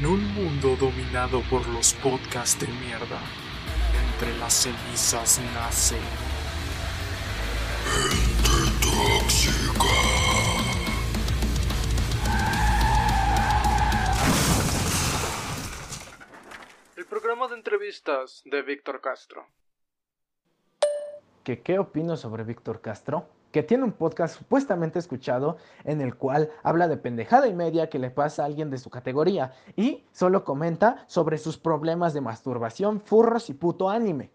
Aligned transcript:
En 0.00 0.06
un 0.06 0.32
mundo 0.32 0.76
dominado 0.76 1.42
por 1.50 1.68
los 1.68 1.92
podcasts 1.92 2.58
de 2.58 2.66
mierda, 2.68 3.20
entre 4.14 4.34
las 4.38 4.54
cenizas 4.54 5.38
nace. 5.52 5.98
Gente. 7.84 8.48
El 16.96 17.04
programa 17.04 17.48
de 17.48 17.56
entrevistas 17.56 18.40
de 18.46 18.62
Víctor 18.62 19.02
Castro. 19.02 19.46
¿Qué, 21.50 21.62
¿Qué 21.62 21.80
opino 21.80 22.16
sobre 22.16 22.44
Víctor 22.44 22.80
Castro? 22.80 23.26
que 23.50 23.64
tiene 23.64 23.82
un 23.82 23.90
podcast 23.90 24.38
supuestamente 24.38 25.00
escuchado 25.00 25.56
en 25.82 26.00
el 26.00 26.14
cual 26.14 26.50
habla 26.62 26.86
de 26.86 26.96
pendejada 26.96 27.48
y 27.48 27.54
media 27.54 27.88
que 27.88 27.98
le 27.98 28.10
pasa 28.10 28.44
a 28.44 28.46
alguien 28.46 28.70
de 28.70 28.78
su 28.78 28.88
categoría 28.88 29.52
y 29.74 30.04
solo 30.12 30.44
comenta 30.44 31.04
sobre 31.08 31.38
sus 31.38 31.58
problemas 31.58 32.14
de 32.14 32.20
masturbación, 32.20 33.00
furros 33.00 33.50
y 33.50 33.54
puto 33.54 33.90
anime. 33.90 34.30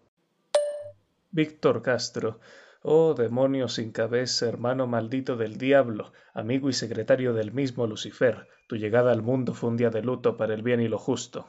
Víctor 1.30 1.80
Castro, 1.80 2.38
oh 2.82 3.14
demonio 3.14 3.68
sin 3.68 3.92
cabeza, 3.92 4.46
hermano 4.46 4.86
maldito 4.86 5.38
del 5.38 5.56
diablo, 5.56 6.12
amigo 6.34 6.68
y 6.68 6.74
secretario 6.74 7.32
del 7.32 7.50
mismo 7.50 7.86
Lucifer, 7.86 8.46
tu 8.66 8.76
llegada 8.76 9.10
al 9.10 9.22
mundo 9.22 9.54
fue 9.54 9.70
un 9.70 9.78
día 9.78 9.88
de 9.88 10.02
luto 10.02 10.36
para 10.36 10.52
el 10.52 10.60
bien 10.60 10.82
y 10.82 10.88
lo 10.88 10.98
justo. 10.98 11.46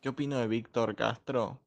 ¿Qué 0.00 0.08
opino 0.08 0.40
de 0.40 0.48
Víctor 0.48 0.96
Castro? 0.96 1.60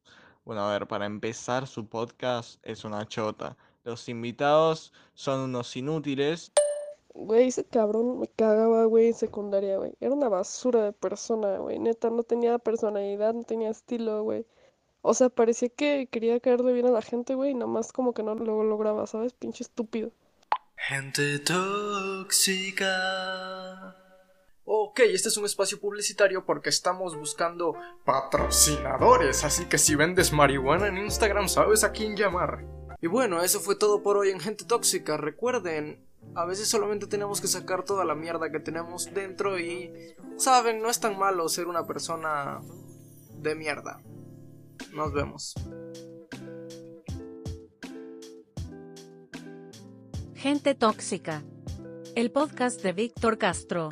Bueno, 0.50 0.66
a 0.68 0.72
ver, 0.72 0.88
para 0.88 1.06
empezar, 1.06 1.68
su 1.68 1.86
podcast 1.86 2.58
es 2.64 2.84
una 2.84 3.06
chota 3.06 3.56
los 3.84 4.08
invitados 4.08 4.92
son 5.14 5.38
unos 5.38 5.76
inútiles. 5.76 6.50
Güey, 7.14 7.46
ese 7.46 7.62
cabrón 7.62 8.18
me 8.18 8.26
cagaba, 8.26 8.84
güey, 8.86 9.06
en 9.06 9.14
secundaria, 9.14 9.76
güey. 9.76 9.92
Era 10.00 10.12
una 10.12 10.28
basura 10.28 10.86
de 10.86 10.92
persona, 10.92 11.58
güey. 11.58 11.78
Neta, 11.78 12.10
no 12.10 12.24
tenía 12.24 12.58
personalidad, 12.58 13.32
no 13.32 13.44
tenía 13.44 13.70
estilo, 13.70 14.24
güey. 14.24 14.44
O 15.02 15.14
sea, 15.14 15.28
parecía 15.28 15.68
que 15.68 16.08
quería 16.10 16.40
caerle 16.40 16.72
bien 16.72 16.86
a 16.86 16.90
la 16.90 17.02
gente, 17.02 17.36
güey, 17.36 17.52
y 17.52 17.54
más 17.54 17.92
como 17.92 18.12
que 18.12 18.24
no 18.24 18.34
lo 18.34 18.64
lograba, 18.64 19.06
¿sabes? 19.06 19.32
Pinche 19.34 19.62
estúpido. 19.62 20.10
Gente 20.74 21.38
tóxica. 21.38 22.88
Ok, 24.72 25.00
este 25.00 25.30
es 25.30 25.36
un 25.36 25.46
espacio 25.46 25.80
publicitario 25.80 26.46
porque 26.46 26.68
estamos 26.68 27.18
buscando 27.18 27.74
patrocinadores, 28.04 29.42
así 29.42 29.64
que 29.64 29.78
si 29.78 29.96
vendes 29.96 30.32
marihuana 30.32 30.86
en 30.86 30.96
Instagram, 30.98 31.48
sabes 31.48 31.82
a 31.82 31.90
quién 31.90 32.14
llamar. 32.14 32.64
Y 33.00 33.08
bueno, 33.08 33.42
eso 33.42 33.58
fue 33.58 33.74
todo 33.74 34.04
por 34.04 34.16
hoy 34.16 34.30
en 34.30 34.38
Gente 34.38 34.64
Tóxica. 34.64 35.16
Recuerden, 35.16 36.06
a 36.36 36.44
veces 36.44 36.68
solamente 36.68 37.08
tenemos 37.08 37.40
que 37.40 37.48
sacar 37.48 37.84
toda 37.84 38.04
la 38.04 38.14
mierda 38.14 38.52
que 38.52 38.60
tenemos 38.60 39.12
dentro 39.12 39.58
y, 39.58 39.92
saben, 40.36 40.80
no 40.80 40.88
es 40.88 41.00
tan 41.00 41.18
malo 41.18 41.48
ser 41.48 41.66
una 41.66 41.84
persona 41.84 42.60
de 43.38 43.56
mierda. 43.56 44.00
Nos 44.92 45.12
vemos. 45.12 45.52
Gente 50.36 50.76
Tóxica. 50.76 51.42
El 52.14 52.30
podcast 52.30 52.80
de 52.82 52.92
Víctor 52.92 53.36
Castro. 53.36 53.88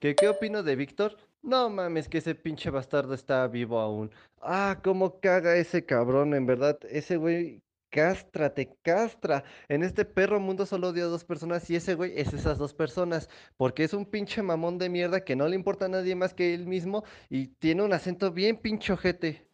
¿Qué, 0.00 0.14
¿Qué 0.14 0.28
opino 0.28 0.62
de 0.62 0.76
Víctor? 0.76 1.16
No 1.42 1.68
mames, 1.68 2.08
que 2.08 2.18
ese 2.18 2.34
pinche 2.34 2.70
bastardo 2.70 3.12
está 3.12 3.46
vivo 3.48 3.78
aún. 3.78 4.10
Ah, 4.40 4.80
cómo 4.82 5.20
caga 5.20 5.56
ese 5.56 5.84
cabrón, 5.84 6.32
en 6.34 6.46
verdad. 6.46 6.78
Ese 6.88 7.16
güey 7.18 7.62
castra, 7.90 8.54
te 8.54 8.74
castra. 8.82 9.44
En 9.68 9.82
este 9.82 10.06
perro 10.06 10.40
mundo 10.40 10.64
solo 10.64 10.88
odio 10.88 11.04
a 11.04 11.08
dos 11.08 11.24
personas 11.24 11.68
y 11.68 11.76
ese 11.76 11.94
güey 11.96 12.12
es 12.18 12.32
esas 12.32 12.56
dos 12.56 12.72
personas. 12.72 13.28
Porque 13.58 13.84
es 13.84 13.92
un 13.92 14.06
pinche 14.06 14.42
mamón 14.42 14.78
de 14.78 14.88
mierda 14.88 15.22
que 15.22 15.36
no 15.36 15.46
le 15.48 15.56
importa 15.56 15.84
a 15.84 15.88
nadie 15.88 16.14
más 16.14 16.32
que 16.32 16.54
él 16.54 16.66
mismo 16.66 17.04
y 17.28 17.48
tiene 17.58 17.82
un 17.82 17.92
acento 17.92 18.32
bien 18.32 18.56
pinchojete. 18.56 19.49